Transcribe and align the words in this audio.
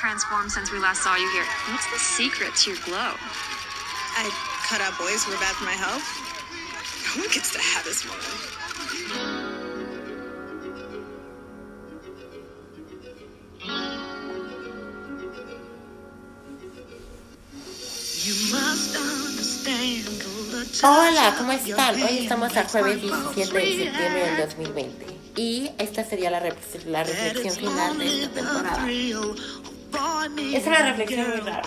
definitely 0.00 0.20
transformed 0.20 0.52
since 0.52 0.72
we 0.72 0.78
last 0.78 1.02
saw 1.02 1.16
you 1.16 1.30
here. 1.32 1.44
What's 1.70 1.90
the 1.92 1.98
secret 1.98 2.54
to 2.54 2.70
your 2.70 2.80
glow? 2.84 3.14
I 4.16 4.30
cut 4.68 4.80
out 4.80 4.98
boys 4.98 5.24
who 5.24 5.32
were 5.32 5.38
bad 5.38 5.54
for 5.56 5.64
my 5.64 5.72
health. 5.72 6.04
No 7.16 7.22
one 7.22 7.30
gets 7.32 7.52
to 7.52 7.60
have 7.60 7.84
this 7.84 8.04
woman. 8.04 8.20
Hola, 20.82 21.34
¿cómo 21.36 21.52
están? 21.52 22.02
Hoy 22.02 22.18
estamos 22.20 22.56
al 22.56 22.66
jueves 22.66 23.02
17 23.02 23.58
de 23.58 23.84
septiembre 23.84 24.30
del 24.30 24.36
2020 24.46 25.20
y 25.36 25.70
esta 25.78 26.04
sería 26.04 26.30
la, 26.30 26.40
la 26.40 27.04
reflexión 27.04 27.54
final 27.54 27.98
de 27.98 28.22
esta 28.22 28.34
temporada. 28.34 28.86
Es 30.22 30.66
una 30.66 30.82
reflexión 30.82 31.30
muy 31.30 31.40
rara. 31.40 31.62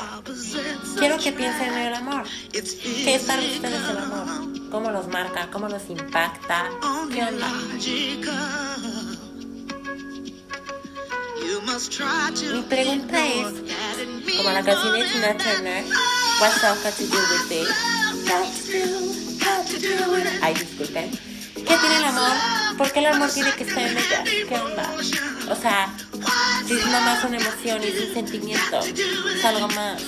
Quiero 0.99 1.17
que 1.17 1.31
piensen 1.31 1.73
en 1.73 1.77
el 1.87 1.93
amor. 1.95 2.23
¿Qué 2.51 3.15
es 3.15 3.23
para 3.23 3.41
ustedes 3.41 3.89
el 3.89 3.97
amor? 3.97 4.69
¿Cómo 4.69 4.91
los 4.91 5.07
marca? 5.07 5.49
¿Cómo 5.51 5.67
los 5.67 5.89
impacta? 5.89 6.69
¿Qué 7.11 7.23
onda? 7.23 7.47
Mi 12.53 12.61
pregunta 12.63 13.27
es, 13.27 14.37
como 14.37 14.51
la 14.51 14.63
canción 14.63 14.93
de 14.93 15.05
Tina 15.05 15.37
Turner, 15.37 15.83
What's 16.39 16.61
love 16.63 16.83
got 16.83 16.93
to 16.95 17.03
do 17.05 17.17
with 17.17 17.51
it? 17.51 17.67
Ay, 20.41 20.53
disculpen. 20.53 21.11
¿Qué 21.55 21.77
tiene 21.77 21.97
el 21.97 22.05
amor? 22.05 22.62
¿Por 22.77 22.91
qué 22.91 22.99
el 22.99 23.05
amor 23.07 23.29
tiene 23.31 23.51
que 23.53 23.63
estar 23.63 23.83
en 23.83 23.97
ella? 23.97 24.23
¿Qué 24.23 24.55
onda? 24.55 24.89
O 25.49 25.55
sea, 25.55 25.93
si 26.67 26.73
es 26.73 26.85
nada 26.85 27.01
más 27.01 27.23
una 27.23 27.37
emoción 27.37 27.83
y 27.83 27.87
es 27.87 28.07
un 28.07 28.13
sentimiento, 28.13 28.79
es 28.79 29.45
algo 29.45 29.67
más 29.69 30.01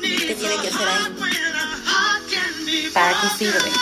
que 0.00 0.34
tiene 0.34 0.56
que 0.62 0.70
ser 0.70 0.88
ahí. 0.88 1.04
¿Para 2.92 3.20
qué 3.20 3.28
sirve? 3.38 3.72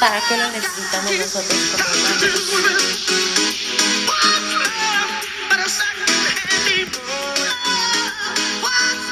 ¿Para 0.00 0.20
qué 0.28 0.36
lo 0.36 0.50
necesitamos 0.50 1.12
nosotros 1.12 1.58
como 1.70 1.84
humanos? 1.94 2.22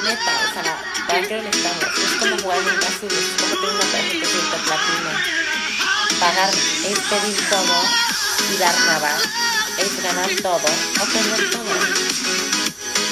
Neta, 0.05 0.33
o 0.49 0.53
sea, 0.53 0.63
¿para 1.07 1.21
qué 1.23 1.37
lo 1.37 1.43
necesitamos? 1.43 1.85
Es 1.99 2.19
como 2.19 2.39
jugar 2.39 2.59
en 2.59 2.65
casino, 2.81 3.15
es 3.15 3.41
como 3.41 3.55
tener 3.61 3.75
una 3.75 3.85
tarjeta 3.91 4.57
platino. 4.65 5.40
Pagar 6.21 6.51
es 6.51 6.99
pedir 6.99 7.49
todo 7.49 7.83
y 8.53 8.59
dar 8.59 8.79
nada. 8.81 9.17
Es 9.79 10.03
ganar 10.03 10.29
todo 10.43 10.57
o 10.57 11.05
perder 11.07 11.51
todo. 11.51 11.65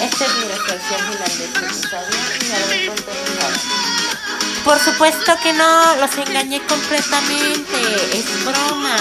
Esta 0.02 0.26
es 0.26 0.34
mi 0.34 0.44
reflexión 0.44 1.00
final 1.00 1.38
de 1.38 1.44
este 1.44 1.58
episodio 1.58 2.18
y 2.38 2.44
me 2.44 2.58
lo 2.60 2.66
voy 2.66 3.04
a 3.40 4.62
Por 4.62 4.78
supuesto 4.78 5.32
que 5.42 5.54
no, 5.54 5.96
los 5.96 6.18
engañé 6.18 6.60
completamente. 6.66 7.80
Es 8.12 8.44
broma. 8.44 8.96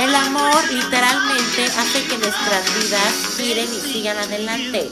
El 0.00 0.14
amor 0.14 0.72
literalmente 0.72 1.66
hace 1.76 2.02
que 2.04 2.16
nuestras 2.16 2.74
vidas 2.74 3.12
giren 3.36 3.68
y 3.68 3.92
sigan 3.92 4.16
adelante. 4.16 4.90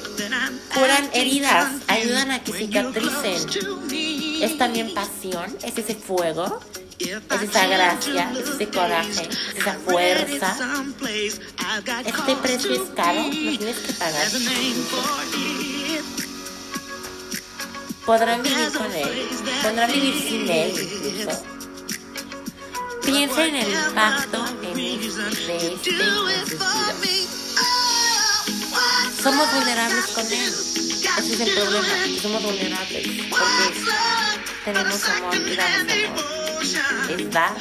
Curan 0.74 1.08
heridas, 1.14 1.72
ayudan 1.86 2.30
a 2.32 2.44
que 2.44 2.52
cicatricen. 2.52 4.42
Es 4.42 4.58
también 4.58 4.92
pasión, 4.92 5.56
es 5.62 5.78
ese 5.78 5.94
fuego, 5.94 6.60
es 6.98 7.42
esa 7.42 7.66
gracia, 7.66 8.32
es 8.32 8.48
ese 8.48 8.68
coraje, 8.68 9.28
es 9.28 9.58
esa 9.58 9.74
fuerza. 9.74 10.56
Este 12.04 12.36
precio 12.36 12.72
es 12.72 12.90
caro, 12.96 13.22
lo 13.22 13.30
tienes 13.30 13.76
que 13.78 13.92
pagar. 13.92 14.28
Podrán 18.04 18.42
vivir 18.42 18.72
con 18.72 18.92
él, 18.92 19.28
podrán 19.62 19.92
vivir 19.92 20.14
sin 20.22 20.48
él 20.48 20.72
incluso. 20.80 21.42
Piensa 23.04 23.46
en 23.46 23.54
el 23.54 23.68
impacto 23.72 24.44
en 24.62 24.78
este, 24.78 25.46
de 25.46 25.74
este. 25.74 25.90
Somos 29.22 29.52
vulnerables 29.54 30.06
con 30.08 30.26
él. 30.26 30.54
Ese 31.18 31.34
es 31.34 31.40
el 31.40 31.54
problema, 31.54 31.88
somos 32.22 32.42
vulnerables. 32.42 33.08
Porque 33.30 33.80
tenemos 34.64 35.04
amor 35.08 35.36
y 35.36 35.56
damos 35.56 35.92
amor. 35.92 36.47
Es 36.60 37.30
dar. 37.30 37.54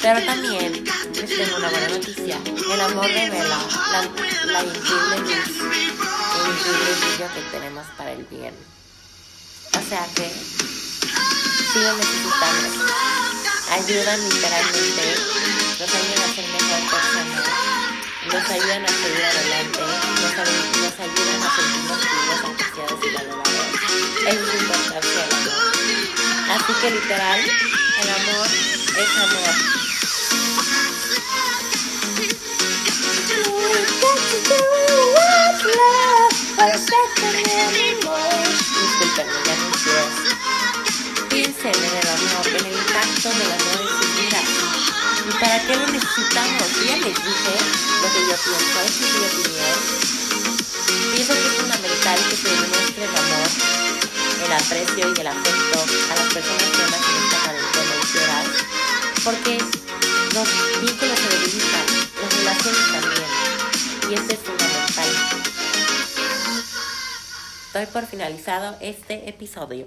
Pero 0.00 0.24
también 0.24 0.84
les 1.14 1.36
tengo 1.36 1.56
una 1.56 1.68
buena 1.68 1.88
noticia. 1.88 2.38
El 2.46 2.80
amor 2.80 3.06
revela 3.06 3.58
la, 3.92 4.02
la 4.52 4.62
increíble 4.64 5.16
el 5.16 6.46
increíble 6.54 6.90
brillo 7.00 7.34
que 7.34 7.40
tenemos 7.50 7.86
para 7.96 8.12
el 8.12 8.24
bien. 8.24 8.54
O 9.72 9.88
sea 9.88 10.06
que 10.14 10.30
sí 11.72 11.78
lo 11.80 11.96
necesitamos. 11.96 12.72
Ayudan 13.70 14.28
literalmente, 14.28 15.04
nos 15.78 15.94
ayudan 15.94 16.30
a 16.30 16.34
ser 16.34 16.46
mejor 16.48 16.80
personas, 16.90 17.44
nos 18.32 18.50
ayudan 18.50 18.84
a 18.84 18.88
seguir 18.88 19.24
adelante, 19.24 19.80
nos, 19.80 20.32
nos 20.80 21.00
ayudan 21.00 21.42
a 21.42 21.56
sentirnos 21.56 21.77
Así 26.68 26.80
que 26.82 26.90
literal, 26.90 27.40
el 27.40 28.10
amor 28.10 28.46
es 28.46 29.10
amor. 29.16 29.54
Disculpenme, 39.00 39.38
ya 39.46 39.54
no 39.56 39.66
Piensen 41.30 41.74
en 41.74 41.94
el 41.96 42.08
amor, 42.08 42.46
en 42.48 42.54
el 42.56 42.72
impacto 42.76 43.28
del 43.30 43.52
amor 43.52 43.80
en 43.80 43.88
su 43.88 44.06
vida. 44.20 44.40
¿Y 45.26 45.32
para 45.40 45.56
qué 45.66 45.72
lo 45.74 45.86
necesitamos? 45.86 46.68
Ya 46.84 46.96
les 46.98 47.16
dije 47.16 47.54
lo 48.02 48.08
que 48.12 48.20
yo 48.28 48.36
pienso, 48.44 48.78
es 48.84 48.94
mi 49.00 49.24
opinión. 49.24 49.78
Pienso 51.14 51.32
que 51.32 51.46
es 51.46 51.52
fundamental 51.54 52.18
que 52.28 52.36
se 52.36 52.67
el 54.48 54.54
aprecio 54.54 55.12
y 55.14 55.20
el 55.20 55.26
afecto 55.26 55.78
a 55.78 56.16
las 56.16 56.32
personas 56.32 56.62
que 56.62 56.82
aman 56.82 57.00
en 57.04 57.22
esta 57.22 57.38
cuarentena 57.44 57.98
porque 59.22 59.58
los 60.32 60.48
vínculos 60.80 61.18
se 61.18 61.28
debilitan, 61.36 61.86
las 62.22 62.34
relaciones 62.38 62.92
también, 62.92 63.30
y 64.08 64.14
esto 64.14 64.32
es 64.32 64.38
fundamental. 64.38 65.08
Doy 67.74 67.86
por 67.86 68.06
finalizado 68.06 68.76
este 68.80 69.28
episodio. 69.28 69.86